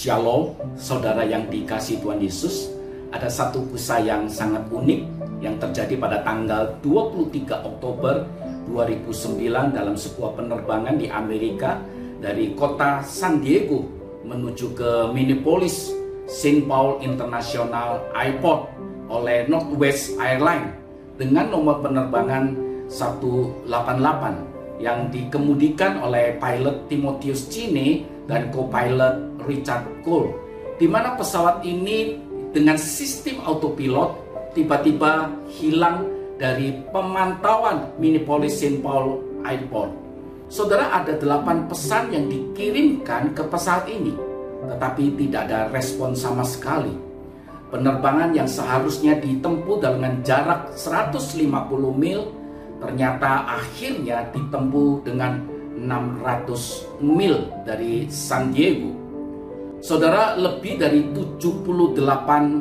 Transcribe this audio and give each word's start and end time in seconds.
Shalom, 0.00 0.56
saudara 0.80 1.28
yang 1.28 1.44
dikasih 1.52 2.00
Tuhan 2.00 2.24
Yesus. 2.24 2.72
Ada 3.12 3.28
satu 3.28 3.68
kisah 3.68 4.00
yang 4.00 4.32
sangat 4.32 4.64
unik 4.72 5.04
yang 5.44 5.60
terjadi 5.60 5.92
pada 6.00 6.24
tanggal 6.24 6.72
23 6.80 7.68
Oktober 7.68 8.24
2009 8.72 9.76
dalam 9.76 10.00
sebuah 10.00 10.40
penerbangan 10.40 10.96
di 10.96 11.04
Amerika 11.12 11.84
dari 12.16 12.56
kota 12.56 13.04
San 13.04 13.44
Diego 13.44 13.84
menuju 14.24 14.72
ke 14.72 15.12
Minneapolis, 15.12 15.92
St. 16.24 16.64
Paul 16.64 17.04
International 17.04 18.00
Airport 18.16 18.72
oleh 19.12 19.44
Northwest 19.52 20.16
Airlines 20.16 20.80
dengan 21.20 21.52
nomor 21.52 21.84
penerbangan 21.84 22.56
188 22.88 23.68
yang 24.80 25.12
dikemudikan 25.12 26.00
oleh 26.00 26.40
pilot 26.40 26.88
Timotheus 26.88 27.52
Cine 27.52 28.08
dan 28.30 28.54
co-pilot 28.54 29.42
Richard 29.50 29.82
Cole, 30.06 30.30
di 30.78 30.86
mana 30.86 31.18
pesawat 31.18 31.66
ini 31.66 32.14
dengan 32.54 32.78
sistem 32.78 33.42
autopilot 33.42 34.14
tiba-tiba 34.54 35.30
hilang 35.50 36.06
dari 36.38 36.72
pemantauan 36.94 37.90
Minneapolis 37.98 38.62
St. 38.62 38.78
Paul 38.80 39.20
Airport. 39.42 39.92
Saudara 40.50 40.90
ada 40.90 41.14
delapan 41.14 41.66
pesan 41.70 42.10
yang 42.10 42.26
dikirimkan 42.26 43.34
ke 43.34 43.42
pesawat 43.46 43.86
ini, 43.86 44.14
tetapi 44.66 45.14
tidak 45.14 45.46
ada 45.46 45.70
respon 45.70 46.14
sama 46.14 46.42
sekali. 46.42 46.90
Penerbangan 47.70 48.34
yang 48.34 48.50
seharusnya 48.50 49.14
ditempuh 49.22 49.78
dengan 49.78 50.18
jarak 50.26 50.74
150 50.74 51.46
mil 51.94 52.34
ternyata 52.82 53.46
akhirnya 53.46 54.26
ditempuh 54.34 55.06
dengan 55.06 55.38
600 55.80 57.00
mil 57.00 57.48
dari 57.64 58.04
San 58.12 58.52
Diego 58.52 59.00
Saudara, 59.80 60.36
lebih 60.36 60.76
dari 60.76 61.08
78 61.08 61.96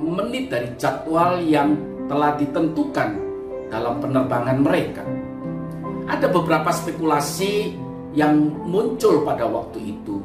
menit 0.07 0.47
dari 0.47 0.71
jadwal 0.79 1.43
yang 1.43 1.75
telah 2.07 2.39
ditentukan 2.39 3.19
dalam 3.67 3.99
penerbangan 3.99 4.63
mereka. 4.63 5.03
Ada 6.07 6.31
beberapa 6.31 6.71
spekulasi 6.71 7.75
yang 8.15 8.39
muncul 8.63 9.27
pada 9.27 9.43
waktu 9.51 9.99
itu. 9.99 10.23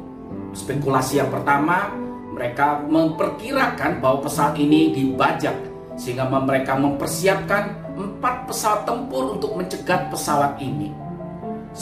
Spekulasi 0.55 1.19
yang 1.19 1.27
pertama, 1.35 1.91
mereka 2.31 2.79
memperkirakan 2.87 3.99
bahwa 3.99 4.23
pesawat 4.31 4.55
ini 4.55 4.95
dibajak 4.95 5.55
sehingga 5.99 6.31
mereka 6.31 6.79
mempersiapkan 6.79 7.91
empat 7.91 8.47
pesawat 8.47 8.87
tempur 8.87 9.35
untuk 9.35 9.51
mencegah 9.59 10.07
pesawat 10.07 10.55
ini. 10.63 10.95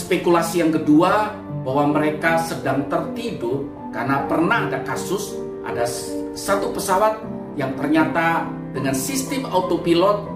Spekulasi 0.03 0.59
yang 0.59 0.75
kedua, 0.75 1.31
bahwa 1.63 1.95
mereka 1.95 2.35
sedang 2.43 2.91
tertidur 2.91 3.63
karena 3.95 4.27
pernah 4.27 4.67
ada 4.67 4.83
kasus 4.83 5.31
ada 5.63 5.87
satu 6.35 6.75
pesawat 6.75 7.23
yang 7.55 7.71
ternyata 7.79 8.43
dengan 8.75 8.91
sistem 8.91 9.47
autopilot 9.47 10.27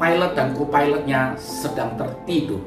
pilot 0.00 0.32
dan 0.32 0.56
co-pilotnya 0.56 1.36
sedang 1.36 1.92
tertidur. 2.00 2.60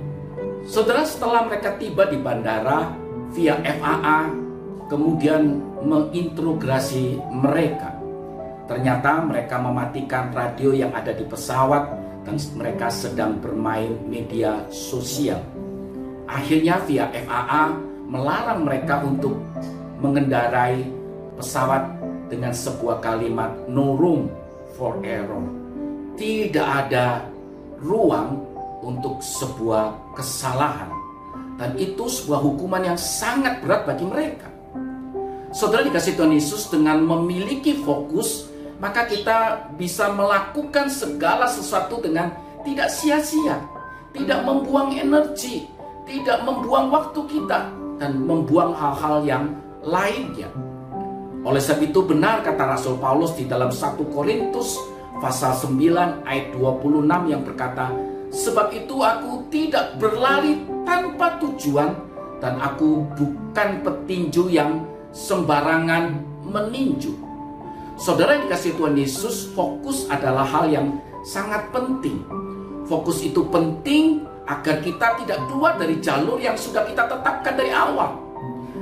Saudara 0.69 1.01
setelah 1.01 1.49
mereka 1.49 1.73
tiba 1.81 2.05
di 2.05 2.21
bandara 2.21 2.93
via 3.33 3.57
FAA 3.65 4.29
kemudian 4.85 5.65
mengintegrasi 5.81 7.17
mereka. 7.33 7.97
Ternyata 8.69 9.25
mereka 9.25 9.57
mematikan 9.57 10.29
radio 10.29 10.77
yang 10.77 10.93
ada 10.93 11.09
di 11.09 11.25
pesawat 11.25 11.89
dan 12.21 12.37
mereka 12.53 12.93
sedang 12.93 13.41
bermain 13.41 13.97
media 14.05 14.61
sosial. 14.69 15.58
Akhirnya 16.29 16.77
via 16.85 17.09
FAA 17.09 17.73
melarang 18.05 18.61
mereka 18.61 19.01
untuk 19.01 19.33
mengendarai 19.97 20.85
pesawat 21.41 21.89
dengan 22.29 22.53
sebuah 22.53 23.01
kalimat 23.01 23.49
no 23.65 23.97
room 23.97 24.29
for 24.77 25.01
error. 25.01 25.41
Tidak 26.13 26.67
ada 26.85 27.25
ruang 27.81 28.45
untuk 28.85 29.17
sebuah 29.25 30.13
kesalahan. 30.13 30.93
Dan 31.57 31.75
itu 31.75 32.07
sebuah 32.07 32.39
hukuman 32.39 32.93
yang 32.93 32.99
sangat 32.99 33.59
berat 33.65 33.83
bagi 33.83 34.05
mereka. 34.07 34.47
Saudara 35.49 35.81
dikasih 35.81 36.13
Tuhan 36.15 36.31
Yesus 36.37 36.69
dengan 36.69 37.03
memiliki 37.03 37.81
fokus, 37.81 38.47
maka 38.77 39.09
kita 39.09 39.67
bisa 39.75 40.13
melakukan 40.13 40.87
segala 40.87 41.49
sesuatu 41.49 41.99
dengan 41.99 42.31
tidak 42.63 42.87
sia-sia, 42.93 43.59
tidak 44.15 44.39
membuang 44.45 44.95
energi, 44.95 45.67
tidak 46.09 46.41
membuang 46.41 46.89
waktu 46.89 47.21
kita, 47.29 47.69
dan 48.01 48.25
membuang 48.25 48.73
hal-hal 48.73 49.21
yang 49.21 49.45
lainnya. 49.85 50.49
Oleh 51.45 51.61
sebab 51.61 51.85
itu 51.85 51.99
benar 52.03 52.41
kata 52.41 52.75
Rasul 52.75 52.97
Paulus 52.97 53.35
di 53.37 53.45
dalam 53.45 53.69
1 53.69 53.99
Korintus 54.11 54.79
pasal 55.19 55.55
9 55.55 56.25
ayat 56.25 56.55
26 56.55 57.31
yang 57.31 57.41
berkata, 57.45 57.91
Sebab 58.29 58.71
itu 58.75 59.01
aku 59.01 59.47
tidak 59.51 59.97
berlari 59.99 60.63
tanpa 60.87 61.39
tujuan 61.43 61.95
dan 62.39 62.55
aku 62.61 63.03
bukan 63.17 63.83
petinju 63.83 64.47
yang 64.51 64.85
sembarangan 65.11 66.21
meninju. 66.45 67.13
Saudara 67.99 68.37
yang 68.39 68.47
dikasih 68.47 68.79
Tuhan 68.79 68.95
Yesus, 68.95 69.51
fokus 69.51 70.07
adalah 70.07 70.47
hal 70.47 70.71
yang 70.71 70.87
sangat 71.25 71.67
penting. 71.73 72.23
Fokus 72.87 73.19
itu 73.25 73.43
penting 73.51 74.23
agar 74.49 74.81
kita 74.81 75.07
tidak 75.21 75.39
keluar 75.45 75.77
dari 75.77 76.01
jalur 76.01 76.41
yang 76.41 76.57
sudah 76.57 76.81
kita 76.89 77.05
tetapkan 77.05 77.53
dari 77.53 77.69
awal. 77.69 78.17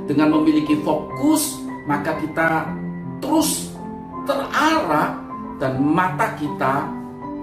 Dengan 0.08 0.40
memiliki 0.40 0.80
fokus, 0.80 1.60
maka 1.84 2.16
kita 2.24 2.72
terus 3.20 3.76
terarah 4.24 5.20
dan 5.60 5.76
mata 5.84 6.32
kita 6.40 6.88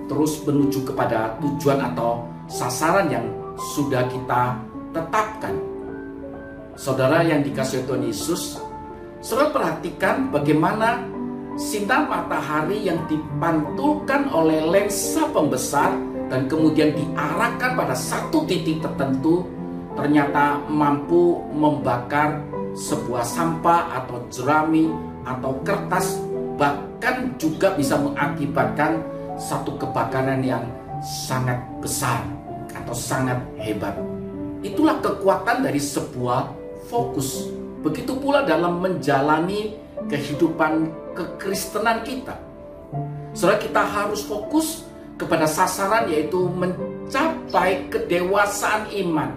terus 0.08 0.40
menuju 0.48 0.88
kepada 0.88 1.36
tujuan 1.44 1.92
atau 1.92 2.24
sasaran 2.48 3.12
yang 3.12 3.26
sudah 3.76 4.08
kita 4.08 4.56
tetapkan. 4.96 5.52
Saudara 6.80 7.20
yang 7.20 7.44
dikasih 7.44 7.84
Tuhan 7.84 8.08
Yesus, 8.08 8.56
saudara 9.20 9.52
perhatikan 9.52 10.32
bagaimana 10.32 11.04
sinar 11.60 12.08
matahari 12.08 12.88
yang 12.88 13.04
dipantulkan 13.06 14.32
oleh 14.32 14.64
lensa 14.64 15.28
pembesar 15.30 16.13
dan 16.28 16.48
kemudian 16.48 16.96
diarahkan 16.96 17.76
pada 17.76 17.94
satu 17.96 18.44
titik 18.48 18.80
tertentu 18.80 19.44
ternyata 19.94 20.58
mampu 20.66 21.38
membakar 21.54 22.42
sebuah 22.74 23.22
sampah 23.22 24.02
atau 24.02 24.18
jerami 24.32 24.90
atau 25.22 25.54
kertas 25.62 26.18
bahkan 26.58 27.30
juga 27.38 27.74
bisa 27.74 27.98
mengakibatkan 27.98 28.98
satu 29.38 29.78
kebakaran 29.78 30.42
yang 30.42 30.62
sangat 31.02 31.58
besar 31.82 32.22
atau 32.74 32.94
sangat 32.94 33.38
hebat. 33.58 33.94
Itulah 34.64 34.98
kekuatan 34.98 35.62
dari 35.62 35.78
sebuah 35.78 36.50
fokus. 36.88 37.52
Begitu 37.84 38.16
pula 38.16 38.48
dalam 38.48 38.80
menjalani 38.80 39.76
kehidupan 40.08 40.88
kekristenan 41.12 42.00
kita. 42.02 42.34
Saudara 43.36 43.60
kita 43.60 43.82
harus 43.82 44.24
fokus 44.24 44.86
kepada 45.14 45.46
sasaran 45.46 46.10
yaitu 46.10 46.50
mencapai 46.50 47.86
kedewasaan 47.90 48.90
iman. 49.06 49.30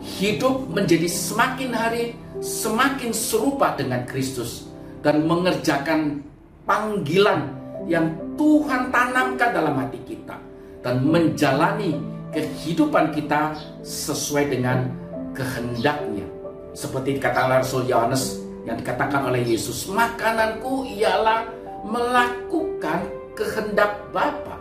Hidup 0.00 0.72
menjadi 0.72 1.04
semakin 1.04 1.70
hari 1.76 2.16
semakin 2.40 3.12
serupa 3.12 3.76
dengan 3.76 4.08
Kristus 4.08 4.72
dan 5.04 5.28
mengerjakan 5.28 6.24
panggilan 6.64 7.52
yang 7.84 8.12
Tuhan 8.36 8.88
tanamkan 8.88 9.50
dalam 9.52 9.76
hati 9.76 10.00
kita 10.08 10.36
dan 10.80 11.04
menjalani 11.04 12.00
kehidupan 12.32 13.12
kita 13.12 13.56
sesuai 13.84 14.48
dengan 14.48 14.88
kehendaknya. 15.36 16.24
Seperti 16.72 17.20
kata 17.20 17.60
Rasul 17.60 17.90
Yohanes 17.90 18.40
yang 18.64 18.80
dikatakan 18.80 19.28
oleh 19.28 19.44
Yesus, 19.44 19.88
makananku 19.90 20.86
ialah 20.86 21.44
melakukan 21.84 23.08
kehendak 23.36 23.98
Bapa. 24.12 24.60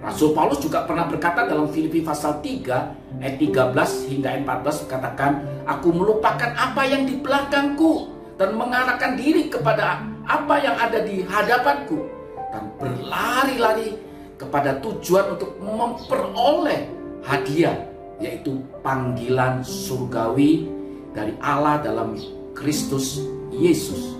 Rasul 0.00 0.32
Paulus 0.32 0.64
juga 0.64 0.88
pernah 0.88 1.04
berkata 1.04 1.44
dalam 1.44 1.68
Filipi 1.68 2.00
pasal 2.00 2.40
3 2.40 3.20
ayat 3.20 3.36
13 3.36 4.08
hingga 4.08 4.28
ayat 4.32 4.42
14 4.48 4.88
katakan 4.88 5.32
aku 5.68 5.92
melupakan 5.92 6.56
apa 6.56 6.88
yang 6.88 7.04
di 7.04 7.20
belakangku 7.20 8.08
dan 8.40 8.56
mengarahkan 8.56 9.20
diri 9.20 9.52
kepada 9.52 10.00
apa 10.24 10.56
yang 10.56 10.72
ada 10.80 11.04
di 11.04 11.20
hadapanku 11.20 12.00
dan 12.48 12.72
berlari-lari 12.80 14.00
kepada 14.40 14.80
tujuan 14.80 15.36
untuk 15.36 15.60
memperoleh 15.60 16.88
hadiah 17.20 17.76
yaitu 18.24 18.56
panggilan 18.80 19.60
surgawi 19.60 20.64
dari 21.12 21.36
Allah 21.44 21.76
dalam 21.84 22.16
Kristus 22.56 23.20
Yesus. 23.52 24.16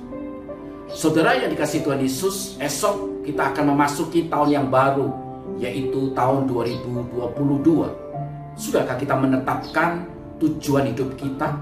Saudara 0.92 1.40
yang 1.40 1.48
dikasih 1.48 1.80
Tuhan 1.86 2.04
Yesus, 2.04 2.60
esok 2.60 3.24
kita 3.24 3.56
akan 3.56 3.72
memasuki 3.72 4.28
tahun 4.28 4.60
yang 4.60 4.66
baru 4.68 5.29
yaitu 5.60 6.10
tahun 6.16 6.48
2022. 6.48 8.56
Sudahkah 8.56 8.96
kita 8.96 9.14
menetapkan 9.14 10.08
tujuan 10.40 10.88
hidup 10.90 11.12
kita? 11.20 11.52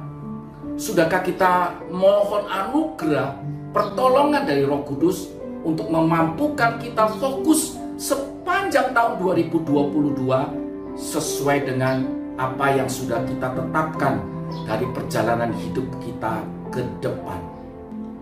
Sudahkah 0.79 1.27
kita 1.27 1.75
mohon 1.91 2.47
anugerah 2.47 3.35
pertolongan 3.75 4.47
dari 4.47 4.63
Roh 4.63 4.87
Kudus 4.87 5.35
untuk 5.67 5.91
memampukan 5.91 6.79
kita 6.79 7.11
fokus 7.19 7.75
sepanjang 7.99 8.95
tahun 8.95 9.19
2022 9.19 10.15
sesuai 10.95 11.59
dengan 11.67 12.07
apa 12.39 12.71
yang 12.71 12.87
sudah 12.87 13.19
kita 13.27 13.51
tetapkan 13.51 14.23
dari 14.65 14.87
perjalanan 14.95 15.51
hidup 15.59 15.85
kita 15.99 16.39
ke 16.71 16.87
depan. 17.03 17.43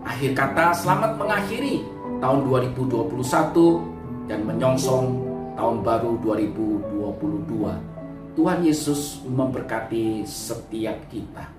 Akhir 0.09 0.33
kata, 0.33 0.73
selamat 0.73 1.21
mengakhiri 1.21 1.85
tahun 2.25 2.49
2021 2.49 4.33
dan 4.33 4.41
menyongsong 4.49 5.36
tahun 5.57 5.81
baru 5.81 6.21
2022. 6.21 8.37
Tuhan 8.37 8.61
Yesus 8.61 9.25
memberkati 9.25 10.29
setiap 10.29 11.09
kita. 11.09 11.56